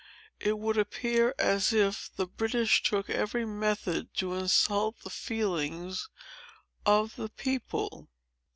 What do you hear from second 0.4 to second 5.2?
would appear as if the British took every method to insult the